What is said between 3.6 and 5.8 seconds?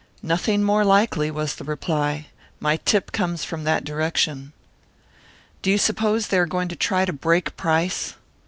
that direction." "Do you